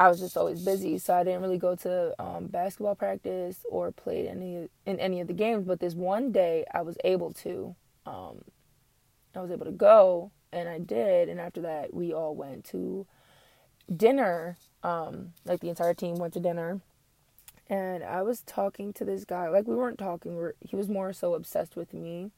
I 0.00 0.08
was 0.08 0.20
just 0.20 0.36
always 0.36 0.64
busy, 0.64 0.98
so 0.98 1.14
I 1.14 1.24
didn't 1.24 1.42
really 1.42 1.58
go 1.58 1.74
to 1.76 2.14
um, 2.22 2.46
basketball 2.46 2.94
practice 2.94 3.64
or 3.68 3.90
played 3.90 4.26
any 4.26 4.68
in 4.86 5.00
any 5.00 5.20
of 5.20 5.26
the 5.26 5.32
games. 5.32 5.64
But 5.66 5.80
this 5.80 5.94
one 5.94 6.30
day, 6.30 6.64
I 6.72 6.82
was 6.82 6.96
able 7.04 7.32
to. 7.44 7.74
Um, 8.08 8.42
I 9.34 9.40
was 9.40 9.50
able 9.50 9.66
to 9.66 9.72
go, 9.72 10.30
and 10.52 10.68
I 10.68 10.78
did. 10.78 11.28
And 11.28 11.40
after 11.40 11.60
that, 11.62 11.92
we 11.92 12.12
all 12.12 12.34
went 12.34 12.64
to 12.66 13.06
dinner. 13.94 14.56
Um, 14.82 15.32
like 15.44 15.60
the 15.60 15.68
entire 15.68 15.94
team 15.94 16.16
went 16.16 16.34
to 16.34 16.40
dinner, 16.40 16.80
and 17.68 18.04
I 18.04 18.22
was 18.22 18.42
talking 18.42 18.92
to 18.94 19.04
this 19.04 19.24
guy. 19.24 19.48
Like 19.48 19.66
we 19.66 19.74
weren't 19.74 19.98
talking. 19.98 20.38
We 20.38 20.50
he 20.60 20.76
was 20.76 20.88
more 20.88 21.12
so 21.12 21.34
obsessed 21.34 21.76
with 21.76 21.92
me, 21.92 22.30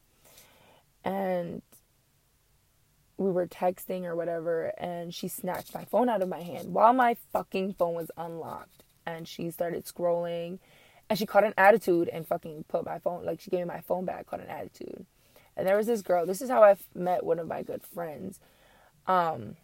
and 1.04 1.62
we 3.20 3.30
were 3.30 3.46
texting 3.46 4.04
or 4.04 4.16
whatever 4.16 4.72
and 4.78 5.14
she 5.14 5.28
snatched 5.28 5.74
my 5.74 5.84
phone 5.84 6.08
out 6.08 6.22
of 6.22 6.28
my 6.28 6.40
hand 6.40 6.72
while 6.72 6.94
my 6.94 7.14
fucking 7.32 7.74
phone 7.74 7.94
was 7.94 8.10
unlocked 8.16 8.82
and 9.04 9.28
she 9.28 9.50
started 9.50 9.84
scrolling 9.84 10.58
and 11.08 11.18
she 11.18 11.26
caught 11.26 11.44
an 11.44 11.52
attitude 11.58 12.08
and 12.08 12.26
fucking 12.26 12.64
put 12.66 12.84
my 12.84 12.98
phone 12.98 13.24
like 13.24 13.38
she 13.38 13.50
gave 13.50 13.60
me 13.60 13.66
my 13.66 13.82
phone 13.82 14.06
back 14.06 14.26
caught 14.26 14.40
an 14.40 14.48
attitude 14.48 15.04
and 15.60 15.68
there 15.68 15.76
was 15.76 15.86
this 15.86 16.02
girl 16.02 16.24
this 16.26 16.40
is 16.40 16.48
how 16.48 16.64
i 16.64 16.74
met 16.94 17.24
one 17.24 17.38
of 17.38 17.46
my 17.46 17.62
good 17.62 17.82
friends 17.82 18.40
um 19.06 19.56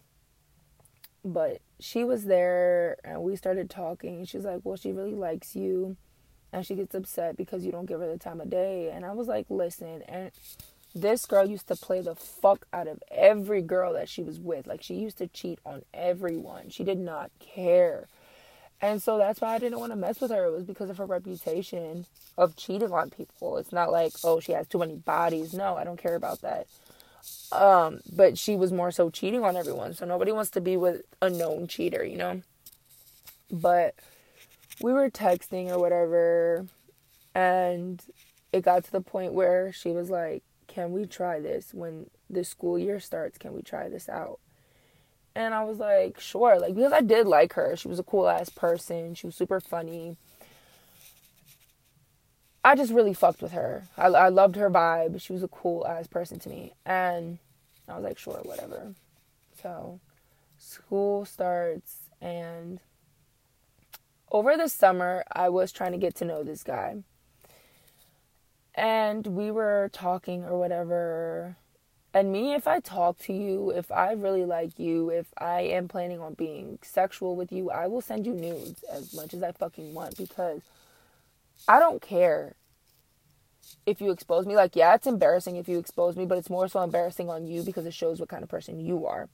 but 1.25 1.61
she 1.81 2.05
was 2.05 2.27
there 2.27 2.97
and 3.03 3.23
we 3.23 3.35
started 3.35 3.69
talking 3.71 4.25
she's 4.25 4.45
like 4.45 4.61
well 4.63 4.77
she 4.77 4.93
really 4.93 5.15
likes 5.15 5.57
you 5.57 5.97
and 6.53 6.65
she 6.65 6.75
gets 6.75 6.95
upset 6.95 7.37
because 7.37 7.65
you 7.65 7.73
don't 7.73 7.87
give 7.87 8.01
her 8.01 8.07
the 8.07 8.19
time 8.19 8.41
of 8.41 8.51
day 8.51 8.91
and 8.91 9.05
i 9.05 9.13
was 9.13 9.27
like 9.27 9.47
listen 9.49 10.03
and 10.03 10.31
this 10.95 11.27
girl 11.27 11.47
used 11.47 11.69
to 11.69 11.77
play 11.77 12.01
the 12.01 12.15
fuck 12.15 12.67
out 12.73 12.89
of 12.89 13.03
every 13.11 13.61
girl 13.61 13.93
that 13.93 14.09
she 14.09 14.23
was 14.23 14.41
with. 14.41 14.67
Like 14.67 14.83
she 14.83 14.95
used 14.95 15.19
to 15.19 15.27
cheat 15.27 15.59
on 15.67 15.83
everyone. 15.93 16.71
She 16.71 16.85
did 16.85 16.99
not 16.99 17.31
care. 17.39 18.09
And 18.81 19.03
so 19.03 19.19
that's 19.19 19.41
why 19.41 19.55
I 19.55 19.59
didn't 19.59 19.81
want 19.81 19.93
to 19.93 19.97
mess 19.97 20.21
with 20.21 20.31
her. 20.31 20.45
It 20.45 20.53
was 20.53 20.65
because 20.65 20.91
of 20.91 20.99
her 20.99 21.07
reputation 21.07 22.07
of 22.37 22.57
cheating 22.57 22.93
on 22.93 23.11
people. 23.11 23.57
It's 23.57 23.73
not 23.73 23.91
like, 23.91 24.13
oh, 24.23 24.41
she 24.41 24.53
has 24.53 24.69
too 24.69 24.79
many 24.79 24.97
bodies. 24.97 25.55
No, 25.55 25.77
I 25.77 25.85
don't 25.85 26.01
care 26.01 26.15
about 26.15 26.43
that. 26.43 26.67
Um, 27.53 28.01
but 28.15 28.37
she 28.37 28.55
was 28.55 28.73
more 28.73 28.91
so 28.91 29.09
cheating 29.11 29.43
on 29.43 29.57
everyone. 29.57 29.95
So 29.95 30.05
nobody 30.05 30.33
wants 30.33 30.51
to 30.51 30.61
be 30.61 30.77
with 30.77 31.03
a 31.23 31.31
known 31.31 31.67
cheater, 31.67 32.05
you 32.05 32.17
know? 32.17 32.43
But 33.51 33.95
we 34.81 34.93
were 34.93 35.11
texting 35.11 35.71
or 35.71 35.79
whatever, 35.79 36.67
and 37.35 38.03
it 38.53 38.63
got 38.63 38.85
to 38.85 38.93
the 38.93 39.01
point 39.01 39.33
where 39.33 39.73
she 39.73 39.91
was 39.91 40.11
like, 40.11 40.43
can 40.67 40.93
we 40.93 41.07
try 41.07 41.41
this 41.41 41.73
when 41.73 42.11
the 42.29 42.45
school 42.45 42.79
year 42.79 43.01
starts? 43.01 43.39
Can 43.39 43.55
we 43.55 43.63
try 43.63 43.89
this 43.89 44.09
out? 44.09 44.41
And 45.37 45.53
I 45.55 45.65
was 45.65 45.79
like, 45.79 46.19
sure. 46.19 46.59
Like, 46.59 46.75
because 46.75 46.93
I 46.93 47.03
did 47.03 47.27
like 47.27 47.53
her. 47.53 47.77
She 47.77 47.89
was 47.89 47.99
a 47.99 48.03
cool 48.03 48.27
ass 48.27 48.49
person. 48.49 49.15
She 49.15 49.27
was 49.27 49.37
super 49.37 49.61
funny. 49.61 50.17
I 52.65 52.75
just 52.75 52.93
really 52.93 53.13
fucked 53.13 53.43
with 53.43 53.53
her. 53.53 53.85
I, 53.99 54.07
I 54.07 54.29
loved 54.31 54.57
her 54.57 54.71
vibe. 54.71 55.21
She 55.21 55.33
was 55.33 55.43
a 55.43 55.49
cool 55.49 55.87
ass 55.87 56.07
person 56.07 56.39
to 56.41 56.49
me. 56.49 56.73
And 56.87 57.39
I 57.87 57.97
was 57.97 58.05
like, 58.05 58.19
sure, 58.19 58.41
whatever. 58.45 58.95
So, 59.63 60.01
school 60.59 61.27
starts. 61.27 61.99
And 62.21 62.81
over 64.33 64.57
the 64.57 64.69
summer, 64.69 65.23
I 65.31 65.51
was 65.51 65.71
trying 65.71 65.93
to 65.93 65.99
get 65.99 66.15
to 66.17 66.25
know 66.25 66.43
this 66.43 66.63
guy 66.63 67.03
and 68.77 69.27
we 69.27 69.51
were 69.51 69.91
talking 69.93 70.45
or 70.45 70.59
whatever. 70.59 71.57
And 72.17 72.33
me, 72.33 72.55
if 72.55 72.67
I 72.67 72.81
talk 72.81 73.19
to 73.25 73.35
you, 73.35 73.69
if 73.69 73.93
I 73.93 74.13
really 74.13 74.47
like 74.47 74.79
you, 74.79 75.11
if 75.11 75.27
I 75.37 75.61
am 75.61 75.87
planning 75.87 76.19
on 76.19 76.33
being 76.33 76.79
sexual 76.81 77.37
with 77.37 77.53
you, 77.53 77.69
I 77.69 77.89
will 77.89 78.01
send 78.01 78.25
you 78.25 78.33
nudes 78.33 78.83
as 78.85 79.13
much 79.13 79.35
as 79.35 79.43
I 79.43 79.53
fucking 79.53 79.93
want 79.93 80.17
because 80.17 80.63
I 81.69 81.79
don't 81.79 82.01
care 82.01 82.55
if 83.85 84.01
you 84.01 84.13
expose 84.13 84.47
me. 84.47 84.57
Like, 84.57 84.75
yeah, 84.75 84.95
it's 84.95 85.07
embarrassing 85.07 85.57
if 85.57 85.69
you 85.69 85.79
expose 85.79 86.17
me, 86.17 86.25
but 86.25 86.39
it's 86.39 86.49
more 86.49 86.69
so 86.69 86.81
embarrassing 86.81 87.29
on 87.29 87.47
you 87.47 87.63
because 87.63 87.85
it 87.85 87.93
shows 87.93 88.19
what 88.19 88.31
kind 88.31 88.43
of 88.43 88.49
person 88.49 88.81
you 88.81 89.05
are. 89.05 89.29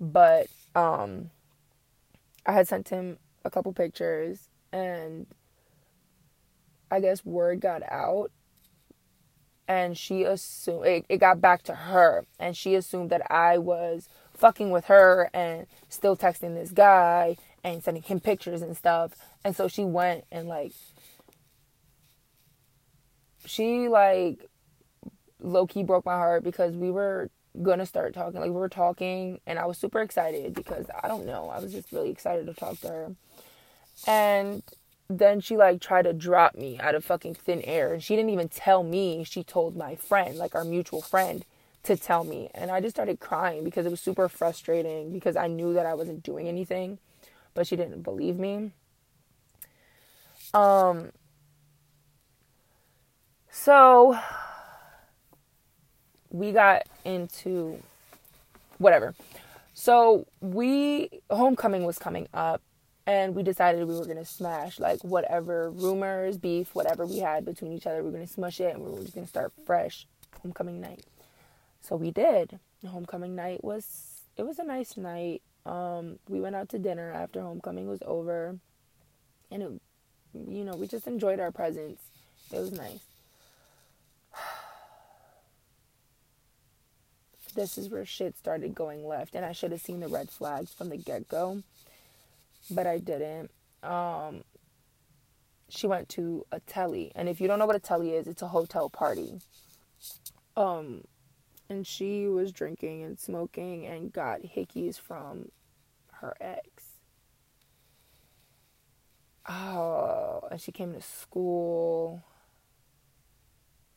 But 0.00 0.46
um 0.74 1.28
I 2.46 2.52
had 2.52 2.66
sent 2.66 2.88
him 2.88 3.18
a 3.44 3.50
couple 3.50 3.74
pictures 3.74 4.48
and 4.72 5.26
I 6.90 7.00
guess 7.00 7.26
word 7.26 7.60
got 7.60 7.82
out 7.92 8.30
and 9.70 9.96
she 9.96 10.24
assumed 10.24 10.84
it, 10.84 11.04
it 11.08 11.18
got 11.18 11.40
back 11.40 11.62
to 11.62 11.72
her 11.72 12.26
and 12.40 12.56
she 12.56 12.74
assumed 12.74 13.08
that 13.10 13.22
I 13.30 13.56
was 13.56 14.08
fucking 14.34 14.72
with 14.72 14.86
her 14.86 15.30
and 15.32 15.68
still 15.88 16.16
texting 16.16 16.56
this 16.56 16.72
guy 16.72 17.36
and 17.62 17.80
sending 17.80 18.02
him 18.02 18.18
pictures 18.18 18.62
and 18.62 18.76
stuff. 18.76 19.12
And 19.44 19.54
so 19.54 19.68
she 19.68 19.84
went 19.84 20.24
and 20.32 20.48
like 20.48 20.72
she 23.46 23.86
like 23.86 24.44
low 25.38 25.68
key 25.68 25.84
broke 25.84 26.04
my 26.04 26.14
heart 26.14 26.42
because 26.42 26.74
we 26.74 26.90
were 26.90 27.30
gonna 27.62 27.86
start 27.86 28.12
talking. 28.12 28.40
Like 28.40 28.50
we 28.50 28.56
were 28.56 28.68
talking 28.68 29.38
and 29.46 29.56
I 29.56 29.66
was 29.66 29.78
super 29.78 30.00
excited 30.00 30.52
because 30.52 30.86
I 31.00 31.06
don't 31.06 31.26
know, 31.26 31.48
I 31.48 31.60
was 31.60 31.70
just 31.70 31.92
really 31.92 32.10
excited 32.10 32.46
to 32.46 32.54
talk 32.54 32.80
to 32.80 32.88
her. 32.88 33.14
And 34.08 34.64
then 35.10 35.40
she 35.40 35.56
like 35.56 35.80
tried 35.80 36.02
to 36.02 36.12
drop 36.12 36.54
me 36.54 36.78
out 36.78 36.94
of 36.94 37.04
fucking 37.04 37.34
thin 37.34 37.62
air. 37.62 37.94
And 37.94 38.02
she 38.02 38.14
didn't 38.14 38.30
even 38.30 38.48
tell 38.48 38.84
me. 38.84 39.24
She 39.24 39.42
told 39.42 39.76
my 39.76 39.96
friend 39.96 40.36
like 40.38 40.54
our 40.54 40.64
mutual 40.64 41.02
friend 41.02 41.44
to 41.82 41.96
tell 41.96 42.24
me. 42.24 42.48
And 42.54 42.70
i 42.70 42.80
just 42.80 42.94
started 42.94 43.20
crying 43.20 43.64
because 43.64 43.86
it 43.86 43.90
was 43.90 44.00
super 44.00 44.28
frustrating 44.28 45.12
because 45.12 45.34
i 45.36 45.46
knew 45.46 45.72
that 45.74 45.86
i 45.86 45.94
wasn't 45.94 46.22
doing 46.22 46.46
anything 46.46 46.98
but 47.54 47.66
she 47.66 47.76
didn't 47.76 48.02
believe 48.02 48.38
me. 48.38 48.70
Um 50.54 51.10
So 53.50 54.18
we 56.30 56.52
got 56.52 56.82
into 57.04 57.82
whatever. 58.78 59.14
So 59.74 60.26
we 60.40 61.22
homecoming 61.30 61.84
was 61.84 61.98
coming 61.98 62.28
up 62.32 62.62
and 63.06 63.34
we 63.34 63.42
decided 63.42 63.86
we 63.86 63.96
were 63.96 64.06
gonna 64.06 64.24
smash 64.24 64.78
like 64.78 65.02
whatever 65.02 65.70
rumors, 65.70 66.38
beef, 66.38 66.74
whatever 66.74 67.06
we 67.06 67.18
had 67.18 67.44
between 67.44 67.72
each 67.72 67.86
other, 67.86 68.02
we 68.02 68.10
were 68.10 68.12
gonna 68.12 68.26
smush 68.26 68.60
it 68.60 68.74
and 68.74 68.84
we 68.84 68.90
were 68.90 69.02
just 69.02 69.14
gonna 69.14 69.26
start 69.26 69.52
fresh 69.66 70.06
homecoming 70.42 70.80
night. 70.80 71.04
So 71.80 71.96
we 71.96 72.10
did. 72.10 72.58
Homecoming 72.86 73.34
night 73.36 73.62
was 73.62 74.22
it 74.36 74.44
was 74.44 74.58
a 74.58 74.64
nice 74.64 74.96
night. 74.96 75.42
Um, 75.66 76.18
we 76.28 76.40
went 76.40 76.56
out 76.56 76.70
to 76.70 76.78
dinner 76.78 77.12
after 77.12 77.42
homecoming 77.42 77.86
was 77.86 78.02
over, 78.06 78.56
and 79.50 79.62
it, 79.62 79.70
you 80.48 80.64
know, 80.64 80.76
we 80.76 80.86
just 80.86 81.06
enjoyed 81.06 81.38
our 81.40 81.50
presence. 81.50 82.00
It 82.50 82.58
was 82.58 82.72
nice. 82.72 83.00
this 87.54 87.76
is 87.76 87.90
where 87.90 88.06
shit 88.06 88.38
started 88.38 88.74
going 88.74 89.06
left, 89.06 89.34
and 89.34 89.44
I 89.44 89.52
should 89.52 89.72
have 89.72 89.82
seen 89.82 90.00
the 90.00 90.08
red 90.08 90.30
flags 90.30 90.72
from 90.72 90.88
the 90.88 90.96
get 90.96 91.28
go, 91.28 91.62
but 92.70 92.86
I 92.86 92.98
didn't. 92.98 93.50
Um, 93.82 94.42
she 95.68 95.86
went 95.86 96.08
to 96.10 96.46
a 96.52 96.60
telly, 96.60 97.12
and 97.14 97.28
if 97.28 97.40
you 97.40 97.48
don't 97.48 97.58
know 97.58 97.66
what 97.66 97.76
a 97.76 97.80
telly 97.80 98.10
is, 98.10 98.26
it's 98.26 98.42
a 98.42 98.48
hotel 98.48 98.90
party. 98.90 99.40
Um, 100.56 101.04
and 101.68 101.86
she 101.86 102.26
was 102.26 102.52
drinking 102.52 103.04
and 103.04 103.18
smoking 103.18 103.86
and 103.86 104.12
got 104.12 104.42
hickeys 104.42 104.98
from 104.98 105.50
her 106.20 106.36
ex. 106.40 106.66
Oh, 109.48 110.46
and 110.50 110.60
she 110.60 110.72
came 110.72 110.92
to 110.92 111.00
school. 111.00 112.22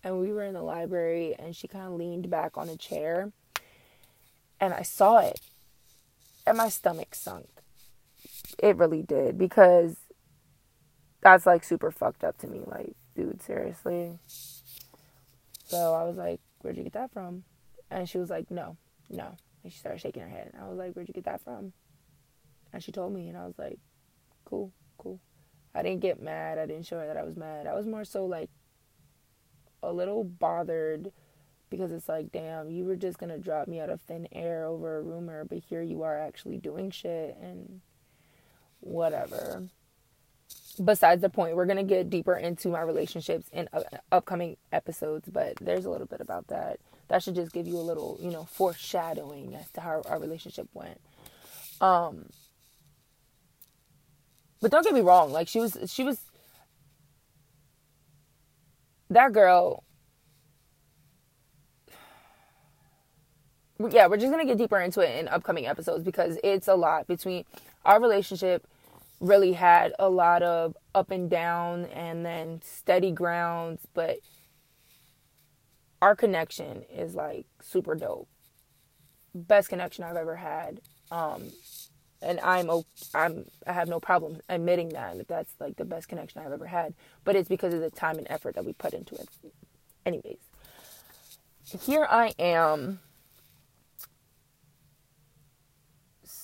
And 0.03 0.19
we 0.19 0.31
were 0.31 0.43
in 0.43 0.53
the 0.53 0.61
library, 0.61 1.35
and 1.37 1.55
she 1.55 1.67
kind 1.67 1.85
of 1.85 1.93
leaned 1.93 2.29
back 2.29 2.57
on 2.57 2.69
a 2.69 2.75
chair. 2.75 3.31
And 4.59 4.73
I 4.73 4.81
saw 4.81 5.19
it. 5.19 5.39
And 6.45 6.57
my 6.57 6.69
stomach 6.69 7.15
sunk. 7.15 7.47
It 8.63 8.77
really 8.77 9.03
did. 9.03 9.37
Because 9.37 9.97
that's 11.21 11.45
like 11.45 11.65
super 11.65 11.91
fucked 11.91 12.23
up 12.23 12.37
to 12.39 12.47
me. 12.47 12.61
Like, 12.65 12.95
dude, 13.13 13.41
seriously. 13.43 14.17
So 15.65 15.93
I 15.93 16.03
was 16.03 16.15
like, 16.15 16.39
where'd 16.61 16.77
you 16.77 16.83
get 16.83 16.93
that 16.93 17.11
from? 17.11 17.43
And 17.91 18.07
she 18.07 18.17
was 18.17 18.29
like, 18.29 18.49
no, 18.49 18.77
no. 19.09 19.35
And 19.63 19.71
she 19.71 19.79
started 19.79 19.99
shaking 19.99 20.21
her 20.21 20.29
head. 20.29 20.51
And 20.53 20.63
I 20.63 20.69
was 20.69 20.77
like, 20.77 20.93
where'd 20.93 21.09
you 21.09 21.13
get 21.13 21.25
that 21.25 21.43
from? 21.43 21.73
And 22.71 22.81
she 22.81 22.93
told 22.93 23.13
me, 23.13 23.27
and 23.27 23.37
I 23.37 23.45
was 23.45 23.59
like, 23.59 23.79
cool, 24.45 24.71
cool. 24.97 25.19
I 25.75 25.81
didn't 25.81 25.99
get 25.99 26.21
mad. 26.21 26.57
I 26.57 26.65
didn't 26.65 26.85
show 26.85 26.99
her 26.99 27.07
that 27.07 27.17
I 27.17 27.23
was 27.23 27.35
mad. 27.35 27.67
I 27.67 27.73
was 27.73 27.85
more 27.85 28.05
so 28.05 28.25
like 28.25 28.49
a 29.81 29.91
little 29.91 30.23
bothered 30.23 31.11
because 31.69 31.91
it's 31.91 32.07
like, 32.07 32.31
damn, 32.31 32.69
you 32.69 32.85
were 32.85 32.95
just 32.95 33.17
gonna 33.17 33.37
drop 33.37 33.67
me 33.67 33.81
out 33.81 33.89
of 33.89 33.99
thin 34.01 34.27
air 34.31 34.65
over 34.65 34.97
a 34.97 35.01
rumor, 35.01 35.43
but 35.43 35.57
here 35.57 35.81
you 35.81 36.03
are 36.03 36.17
actually 36.17 36.57
doing 36.57 36.91
shit 36.91 37.35
and 37.41 37.81
whatever. 38.83 39.63
Besides 40.83 41.21
the 41.21 41.29
point, 41.29 41.55
we're 41.55 41.65
gonna 41.65 41.83
get 41.83 42.09
deeper 42.09 42.35
into 42.35 42.69
my 42.69 42.81
relationships 42.81 43.47
in 43.51 43.69
uh, 43.73 43.81
upcoming 44.11 44.57
episodes, 44.71 45.29
but 45.31 45.55
there's 45.61 45.85
a 45.85 45.89
little 45.89 46.07
bit 46.07 46.21
about 46.21 46.47
that 46.47 46.79
that 47.09 47.21
should 47.21 47.35
just 47.35 47.51
give 47.51 47.67
you 47.67 47.77
a 47.77 47.81
little, 47.81 48.17
you 48.19 48.31
know, 48.31 48.43
foreshadowing 48.45 49.55
as 49.55 49.69
to 49.71 49.81
how 49.81 50.01
our 50.07 50.19
relationship 50.19 50.67
went. 50.73 50.99
Um 51.81 52.29
but 54.61 54.71
don't 54.71 54.83
get 54.83 54.93
me 54.93 55.01
wrong, 55.01 55.31
like 55.31 55.47
she 55.47 55.59
was 55.59 55.77
she 55.87 56.03
was 56.03 56.19
that 59.09 59.31
girl 59.31 59.83
yeah, 63.91 64.07
we're 64.07 64.17
just 64.17 64.31
going 64.31 64.45
to 64.45 64.49
get 64.49 64.57
deeper 64.57 64.79
into 64.79 65.01
it 65.01 65.19
in 65.19 65.27
upcoming 65.27 65.65
episodes 65.67 66.03
because 66.03 66.37
it's 66.43 66.67
a 66.67 66.75
lot 66.75 67.07
between 67.07 67.45
our 67.85 68.01
relationship 68.01 68.65
really 69.23 69.53
had 69.53 69.93
a 69.97 70.09
lot 70.09 70.43
of 70.43 70.75
up 70.93 71.09
and 71.09 71.29
down 71.29 71.85
and 71.85 72.25
then 72.25 72.61
steady 72.61 73.11
grounds, 73.11 73.87
but 73.93 74.17
our 76.01 76.15
connection 76.15 76.83
is 76.93 77.15
like 77.15 77.45
super 77.61 77.95
dope. 77.95 78.27
Best 79.33 79.69
connection 79.69 80.03
I've 80.03 80.17
ever 80.17 80.35
had. 80.35 80.81
Um, 81.09 81.51
and 82.21 82.39
I'm 82.41 82.69
I'm 83.13 83.45
I 83.65 83.71
have 83.71 83.87
no 83.87 83.99
problem 83.99 84.41
admitting 84.49 84.89
that 84.89 85.17
that 85.17 85.27
that's 85.27 85.53
like 85.59 85.77
the 85.77 85.85
best 85.85 86.09
connection 86.09 86.41
I've 86.41 86.51
ever 86.51 86.67
had. 86.67 86.93
But 87.23 87.35
it's 87.35 87.49
because 87.49 87.73
of 87.73 87.79
the 87.79 87.89
time 87.89 88.17
and 88.17 88.27
effort 88.29 88.55
that 88.55 88.65
we 88.65 88.73
put 88.73 88.93
into 88.93 89.15
it. 89.15 89.29
Anyways, 90.05 90.37
here 91.81 92.05
I 92.09 92.33
am. 92.37 92.99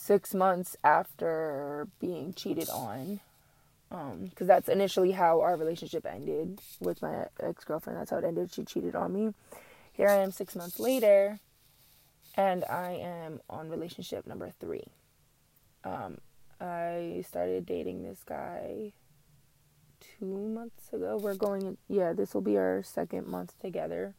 Six 0.09 0.33
months 0.33 0.75
after 0.83 1.87
being 1.99 2.33
cheated 2.33 2.67
on, 2.71 3.19
because 3.89 4.41
um, 4.41 4.47
that's 4.47 4.67
initially 4.67 5.11
how 5.11 5.41
our 5.41 5.55
relationship 5.55 6.03
ended 6.03 6.61
with 6.79 7.03
my 7.03 7.27
ex 7.39 7.63
girlfriend. 7.63 7.99
That's 7.99 8.09
how 8.09 8.17
it 8.17 8.23
ended. 8.23 8.51
She 8.51 8.63
cheated 8.63 8.95
on 8.95 9.13
me. 9.13 9.35
Here 9.93 10.09
I 10.09 10.15
am 10.15 10.31
six 10.31 10.55
months 10.55 10.79
later, 10.79 11.37
and 12.35 12.65
I 12.65 12.93
am 12.93 13.39
on 13.51 13.69
relationship 13.69 14.25
number 14.25 14.49
three. 14.59 14.87
Um, 15.83 16.17
I 16.59 17.23
started 17.27 17.67
dating 17.67 18.01
this 18.01 18.23
guy 18.25 18.93
two 20.17 20.25
months 20.25 20.91
ago. 20.91 21.19
We're 21.21 21.35
going, 21.35 21.77
yeah, 21.87 22.13
this 22.13 22.33
will 22.33 22.41
be 22.41 22.57
our 22.57 22.81
second 22.81 23.27
month 23.27 23.53
together. 23.61 24.15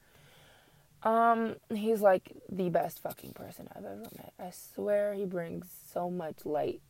Um, 1.02 1.56
he's 1.70 2.02
like 2.02 2.32
the 2.50 2.68
best 2.68 3.00
fucking 3.00 3.32
person 3.32 3.68
I've 3.74 3.84
ever 3.84 4.06
met. 4.16 4.32
I 4.38 4.50
swear 4.50 5.14
he 5.14 5.24
brings 5.24 5.66
so 5.92 6.10
much 6.10 6.44
light 6.44 6.82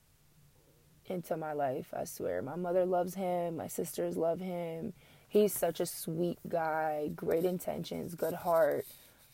into 1.07 1.37
my 1.37 1.53
life. 1.53 1.92
I 1.96 2.05
swear. 2.05 2.42
My 2.42 2.57
mother 2.57 2.85
loves 2.85 3.14
him, 3.14 3.57
my 3.57 3.68
sisters 3.68 4.16
love 4.16 4.40
him. 4.40 4.94
He's 5.29 5.53
such 5.53 5.79
a 5.79 5.87
sweet 5.87 6.38
guy, 6.49 7.11
great 7.14 7.44
intentions, 7.44 8.16
good 8.16 8.35
heart. 8.35 8.85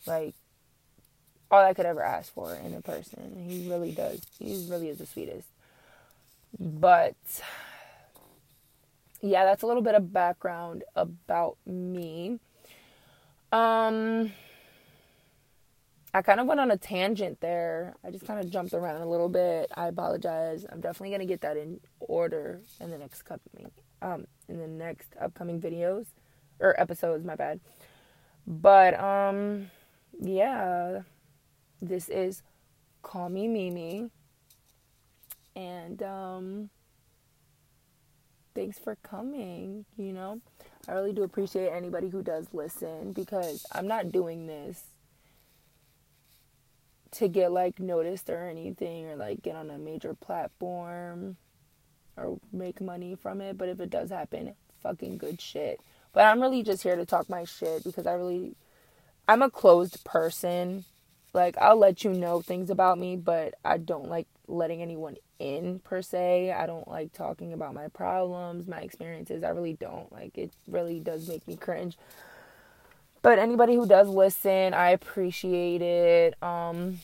Like 0.06 0.34
all 1.50 1.64
I 1.64 1.72
could 1.72 1.86
ever 1.86 2.02
ask 2.02 2.32
for 2.34 2.54
in 2.54 2.74
a 2.74 2.82
person. 2.82 3.46
He 3.48 3.70
really 3.70 3.92
does. 3.92 4.20
He 4.38 4.66
really 4.68 4.90
is 4.90 4.98
the 4.98 5.06
sweetest. 5.06 5.48
But 6.58 7.14
yeah, 9.22 9.44
that's 9.44 9.62
a 9.62 9.66
little 9.66 9.82
bit 9.82 9.94
of 9.94 10.12
background 10.12 10.84
about 10.94 11.56
me. 11.64 12.40
Um 13.52 14.32
I 16.16 16.22
kind 16.22 16.40
of 16.40 16.46
went 16.46 16.60
on 16.60 16.70
a 16.70 16.78
tangent 16.78 17.42
there. 17.42 17.94
I 18.02 18.10
just 18.10 18.26
kind 18.26 18.40
of 18.40 18.50
jumped 18.50 18.72
around 18.72 19.02
a 19.02 19.06
little 19.06 19.28
bit. 19.28 19.70
I 19.76 19.88
apologize. 19.88 20.64
I'm 20.72 20.80
definitely 20.80 21.10
gonna 21.10 21.26
get 21.26 21.42
that 21.42 21.58
in 21.58 21.78
order 22.00 22.62
in 22.80 22.90
the 22.90 22.96
next 22.96 23.22
couple 23.22 23.70
um 24.00 24.26
in 24.48 24.58
the 24.58 24.66
next 24.66 25.12
upcoming 25.20 25.60
videos 25.60 26.06
or 26.58 26.78
episodes. 26.80 27.22
My 27.22 27.34
bad. 27.36 27.60
But 28.46 28.98
um, 28.98 29.70
yeah, 30.18 31.02
this 31.82 32.08
is 32.08 32.42
call 33.02 33.28
me 33.28 33.46
Mimi, 33.46 34.08
and 35.54 36.02
um, 36.02 36.70
thanks 38.54 38.78
for 38.78 38.96
coming. 39.02 39.84
You 39.98 40.14
know, 40.14 40.40
I 40.88 40.92
really 40.92 41.12
do 41.12 41.24
appreciate 41.24 41.68
anybody 41.68 42.08
who 42.08 42.22
does 42.22 42.46
listen 42.54 43.12
because 43.12 43.66
I'm 43.72 43.86
not 43.86 44.10
doing 44.10 44.46
this 44.46 44.82
to 47.16 47.28
get 47.28 47.52
like 47.52 47.80
noticed 47.80 48.28
or 48.28 48.48
anything 48.48 49.06
or 49.06 49.16
like 49.16 49.42
get 49.42 49.56
on 49.56 49.70
a 49.70 49.78
major 49.78 50.14
platform 50.14 51.36
or 52.16 52.38
make 52.52 52.80
money 52.80 53.14
from 53.14 53.40
it. 53.40 53.56
But 53.56 53.68
if 53.68 53.80
it 53.80 53.90
does 53.90 54.10
happen, 54.10 54.54
fucking 54.82 55.18
good 55.18 55.40
shit. 55.40 55.80
But 56.12 56.24
I'm 56.24 56.40
really 56.40 56.62
just 56.62 56.82
here 56.82 56.96
to 56.96 57.06
talk 57.06 57.28
my 57.28 57.44
shit 57.44 57.84
because 57.84 58.06
I 58.06 58.12
really, 58.12 58.54
I'm 59.28 59.42
a 59.42 59.50
closed 59.50 60.04
person. 60.04 60.84
Like, 61.32 61.56
I'll 61.58 61.78
let 61.78 62.04
you 62.04 62.12
know 62.12 62.40
things 62.40 62.70
about 62.70 62.98
me, 62.98 63.16
but 63.16 63.54
I 63.64 63.76
don't 63.76 64.08
like 64.08 64.26
letting 64.48 64.80
anyone 64.80 65.16
in 65.38 65.80
per 65.80 66.00
se. 66.00 66.52
I 66.52 66.66
don't 66.66 66.88
like 66.88 67.12
talking 67.12 67.52
about 67.52 67.74
my 67.74 67.88
problems, 67.88 68.66
my 68.66 68.80
experiences. 68.80 69.44
I 69.44 69.50
really 69.50 69.74
don't. 69.74 70.10
Like, 70.10 70.38
it 70.38 70.52
really 70.66 71.00
does 71.00 71.28
make 71.28 71.46
me 71.46 71.56
cringe. 71.56 71.98
But 73.26 73.40
anybody 73.40 73.74
who 73.74 73.88
does 73.88 74.06
listen, 74.06 74.72
I 74.72 74.90
appreciate 74.90 75.82
it. 75.82 76.40
Um, 76.40 77.00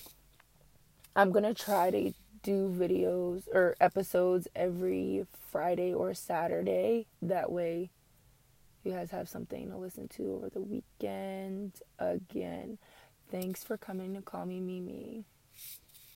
I'm 1.16 1.32
gonna 1.32 1.52
try 1.52 1.90
to 1.90 2.12
do 2.44 2.72
videos 2.72 3.48
or 3.52 3.74
episodes 3.80 4.46
every 4.54 5.26
Friday 5.50 5.92
or 5.92 6.14
Saturday. 6.14 7.08
That 7.22 7.50
way, 7.50 7.90
you 8.84 8.92
guys 8.92 9.10
have 9.10 9.28
something 9.28 9.68
to 9.70 9.76
listen 9.76 10.06
to 10.10 10.34
over 10.34 10.48
the 10.48 10.60
weekend. 10.60 11.72
Again, 11.98 12.78
thanks 13.28 13.64
for 13.64 13.76
coming 13.76 14.14
to 14.14 14.22
call 14.22 14.46
me 14.46 14.60
Mimi. 14.60 15.24